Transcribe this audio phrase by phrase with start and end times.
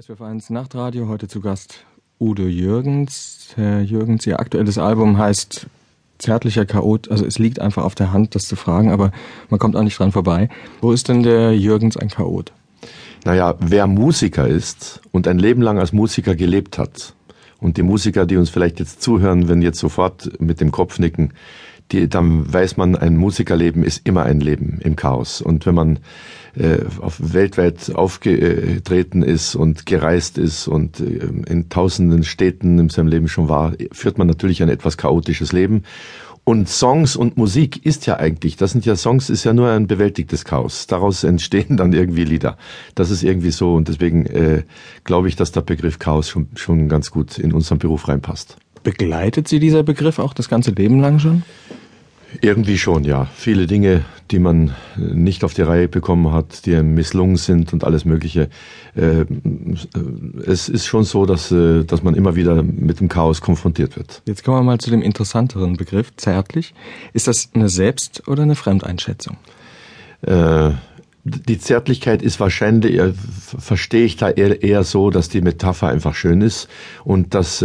[0.00, 1.84] SWF1 Nachtradio, heute zu Gast
[2.18, 3.48] Udo Jürgens.
[3.56, 5.66] Herr Jürgens, Ihr aktuelles Album heißt
[6.16, 7.10] Zärtlicher Chaot.
[7.10, 9.12] Also es liegt einfach auf der Hand, das zu fragen, aber
[9.50, 10.48] man kommt auch nicht dran vorbei.
[10.80, 12.52] Wo ist denn der Jürgens ein Chaot?
[13.26, 17.14] Naja, wer Musiker ist und ein Leben lang als Musiker gelebt hat,
[17.62, 21.32] und die Musiker, die uns vielleicht jetzt zuhören, wenn jetzt sofort mit dem Kopf nicken,
[21.90, 25.40] die, dann weiß man, ein Musikerleben ist immer ein Leben im Chaos.
[25.40, 25.98] Und wenn man
[26.54, 33.08] äh, auf weltweit aufgetreten ist und gereist ist und äh, in tausenden Städten in seinem
[33.08, 35.84] Leben schon war, führt man natürlich ein etwas chaotisches Leben.
[36.44, 39.86] Und Songs und Musik ist ja eigentlich, das sind ja Songs, ist ja nur ein
[39.86, 40.88] bewältigtes Chaos.
[40.88, 42.56] Daraus entstehen dann irgendwie Lieder.
[42.96, 44.64] Das ist irgendwie so und deswegen äh,
[45.04, 48.56] glaube ich, dass der Begriff Chaos schon, schon ganz gut in unseren Beruf reinpasst.
[48.82, 51.42] Begleitet Sie dieser Begriff auch das ganze Leben lang schon?
[52.40, 53.26] Irgendwie schon, ja.
[53.34, 58.04] Viele Dinge, die man nicht auf die Reihe bekommen hat, die misslungen sind und alles
[58.04, 58.48] Mögliche.
[58.94, 59.26] Äh,
[60.46, 64.22] es ist schon so, dass, äh, dass man immer wieder mit dem Chaos konfrontiert wird.
[64.26, 66.74] Jetzt kommen wir mal zu dem interessanteren Begriff, zärtlich.
[67.12, 69.36] Ist das eine Selbst- oder eine Fremdeinschätzung?
[70.22, 70.70] Äh,
[71.24, 73.00] die Zärtlichkeit ist wahrscheinlich,
[73.56, 76.68] verstehe ich da eher, eher so, dass die Metapher einfach schön ist
[77.04, 77.64] und dass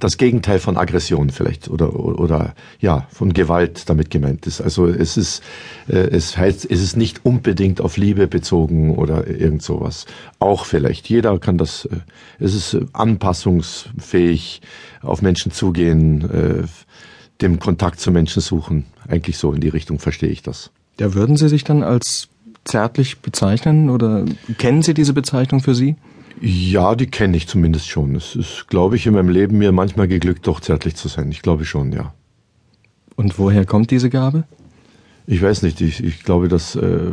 [0.00, 4.60] das Gegenteil von Aggression vielleicht oder, oder ja von Gewalt damit gemeint ist.
[4.60, 5.42] Also es ist
[5.88, 10.06] äh, es heißt es ist nicht unbedingt auf Liebe bezogen oder irgend sowas.
[10.40, 11.84] Auch vielleicht jeder kann das.
[11.84, 11.98] Äh,
[12.40, 14.60] es ist anpassungsfähig,
[15.02, 16.64] auf Menschen zugehen, äh,
[17.40, 18.86] dem Kontakt zu Menschen suchen.
[19.08, 20.70] Eigentlich so in die Richtung verstehe ich das.
[20.98, 22.28] Ja, würden Sie sich dann als
[22.64, 24.24] zärtlich bezeichnen oder
[24.58, 25.94] kennen Sie diese Bezeichnung für Sie?
[26.40, 28.14] Ja, die kenne ich zumindest schon.
[28.14, 31.30] Es ist, glaube ich, in meinem Leben mir manchmal geglückt, doch zärtlich zu sein.
[31.30, 32.14] Ich glaube schon, ja.
[33.16, 34.44] Und woher kommt diese Gabe?
[35.26, 35.80] Ich weiß nicht.
[35.80, 37.12] Ich, ich glaube, dass äh,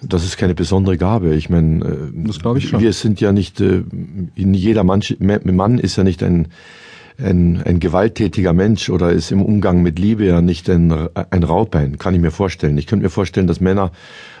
[0.00, 1.34] das ist keine besondere Gabe.
[1.34, 2.80] Ich meine, äh, das glaube ich schon.
[2.80, 3.82] Wir sind ja nicht äh,
[4.34, 6.48] jeder Mann, Mann ist ja nicht ein
[7.18, 11.98] ein, ein gewalttätiger Mensch oder ist im Umgang mit Liebe ja nicht ein, ein Raubein,
[11.98, 12.78] kann ich mir vorstellen.
[12.78, 13.92] Ich könnte mir vorstellen, dass Männer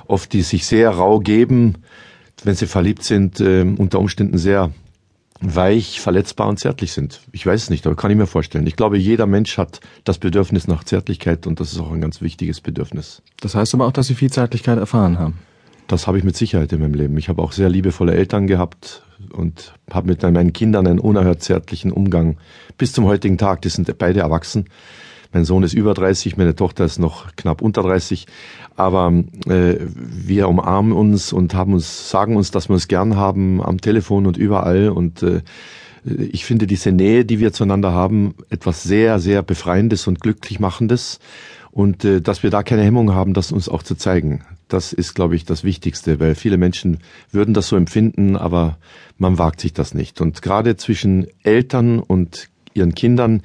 [0.06, 1.76] oft, die sich sehr rau geben,
[2.44, 4.70] wenn sie verliebt sind, äh, unter Umständen sehr
[5.42, 7.20] weich, verletzbar und zärtlich sind.
[7.32, 8.66] Ich weiß es nicht, aber kann ich mir vorstellen.
[8.66, 12.20] Ich glaube, jeder Mensch hat das Bedürfnis nach Zärtlichkeit und das ist auch ein ganz
[12.20, 13.22] wichtiges Bedürfnis.
[13.40, 15.38] Das heißt aber auch, dass Sie viel Zärtlichkeit erfahren haben.
[15.88, 17.18] Das habe ich mit Sicherheit in meinem Leben.
[17.18, 21.92] Ich habe auch sehr liebevolle Eltern gehabt und habe mit meinen Kindern einen unerhört zärtlichen
[21.92, 22.38] Umgang
[22.78, 23.62] bis zum heutigen Tag.
[23.62, 24.66] Die sind beide erwachsen.
[25.32, 28.26] Mein Sohn ist über 30, meine Tochter ist noch knapp unter 30.
[28.76, 29.12] Aber
[29.46, 33.80] äh, wir umarmen uns und haben uns, sagen uns, dass wir uns gern haben am
[33.80, 34.90] Telefon und überall.
[34.90, 35.40] Und äh,
[36.04, 41.18] ich finde diese Nähe, die wir zueinander haben, etwas sehr, sehr Befreiendes und glücklich machendes.
[41.70, 44.44] Und äh, dass wir da keine Hemmung haben, das uns auch zu zeigen.
[44.68, 46.98] Das ist, glaube ich, das Wichtigste, weil viele Menschen
[47.30, 48.78] würden das so empfinden, aber
[49.18, 50.20] man wagt sich das nicht.
[50.20, 53.42] Und gerade zwischen Eltern und ihren Kindern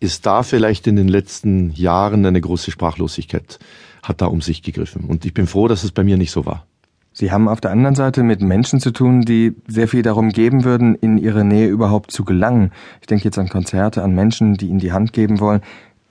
[0.00, 3.58] ist da vielleicht in den letzten Jahren eine große Sprachlosigkeit,
[4.02, 5.04] hat da um sich gegriffen.
[5.04, 6.66] Und ich bin froh, dass es bei mir nicht so war.
[7.12, 10.64] Sie haben auf der anderen Seite mit Menschen zu tun, die sehr viel darum geben
[10.64, 12.72] würden, in ihre Nähe überhaupt zu gelangen.
[13.00, 15.60] Ich denke jetzt an Konzerte, an Menschen, die ihnen die Hand geben wollen.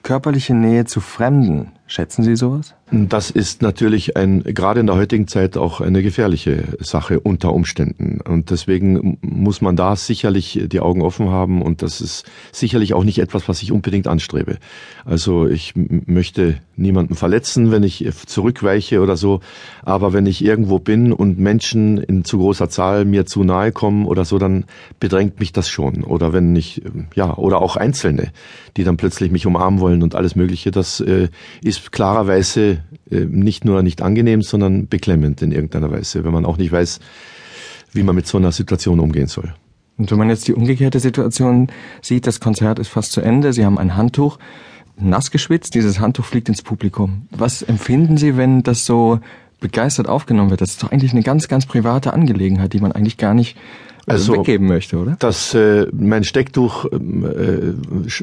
[0.03, 2.75] Körperliche Nähe zu Fremden, schätzen Sie sowas?
[2.91, 8.19] Das ist natürlich ein, gerade in der heutigen Zeit auch eine gefährliche Sache unter Umständen.
[8.21, 13.03] Und deswegen muss man da sicherlich die Augen offen haben und das ist sicherlich auch
[13.03, 14.57] nicht etwas, was ich unbedingt anstrebe.
[15.05, 19.41] Also ich möchte niemanden verletzen, wenn ich zurückweiche oder so.
[19.83, 24.05] Aber wenn ich irgendwo bin und Menschen in zu großer Zahl mir zu nahe kommen
[24.05, 24.65] oder so, dann
[24.99, 26.03] bedrängt mich das schon.
[26.03, 26.81] Oder wenn ich,
[27.15, 28.31] ja, oder auch Einzelne,
[28.77, 31.29] die dann plötzlich mich umarmen wollen und alles Mögliche, das äh,
[31.63, 32.79] ist klarerweise
[33.09, 36.99] äh, nicht nur nicht angenehm, sondern beklemmend in irgendeiner Weise, wenn man auch nicht weiß,
[37.93, 39.53] wie man mit so einer Situation umgehen soll.
[39.97, 41.67] Und wenn man jetzt die umgekehrte Situation
[42.01, 44.39] sieht, das Konzert ist fast zu Ende, Sie haben ein Handtuch,
[44.97, 47.27] nass geschwitzt, dieses Handtuch fliegt ins Publikum.
[47.31, 49.19] Was empfinden Sie, wenn das so
[49.59, 50.61] begeistert aufgenommen wird?
[50.61, 53.57] Das ist doch eigentlich eine ganz, ganz private Angelegenheit, die man eigentlich gar nicht
[54.09, 55.15] also, weggeben möchte, oder?
[55.19, 57.73] Das, äh, mein Stecktuch ähm, äh,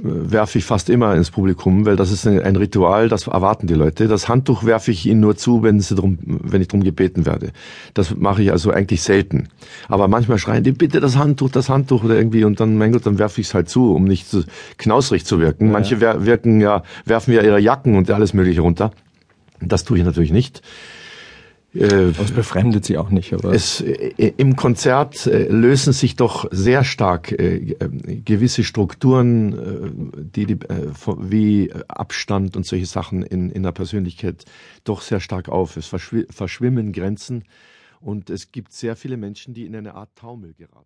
[0.02, 3.74] werfe ich fast immer ins Publikum, weil das ist ein, ein, Ritual, das erwarten die
[3.74, 4.08] Leute.
[4.08, 7.52] Das Handtuch werfe ich ihnen nur zu, wenn, sie drum, wenn ich drum gebeten werde.
[7.94, 9.48] Das mache ich also eigentlich selten.
[9.88, 13.06] Aber manchmal schreien die, bitte das Handtuch, das Handtuch oder irgendwie und dann, mein Gott,
[13.06, 14.42] dann werfe ich es halt zu, um nicht so
[14.78, 15.70] knausrig zu wirken.
[15.70, 18.90] Manche wirken ja, werfen ja ihre Jacken und alles mögliche runter.
[19.60, 20.62] Das tue ich natürlich nicht.
[21.76, 23.52] Äh, das befremdet sie auch nicht, aber.
[23.52, 27.76] Es, äh, Im Konzert äh, lösen sich doch sehr stark äh,
[28.24, 34.44] gewisse Strukturen, äh, die, die äh, wie Abstand und solche Sachen in, in der Persönlichkeit
[34.84, 35.76] doch sehr stark auf.
[35.76, 37.44] Es verschwimmen Grenzen
[38.00, 40.84] Und es gibt sehr viele Menschen, die in eine Art Taumel geraten.